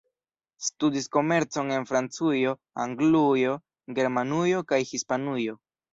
[0.67, 2.55] Studis komercon en Francujo,
[2.85, 3.53] Anglujo,
[4.01, 5.55] Germanujo kaj Hispanujo.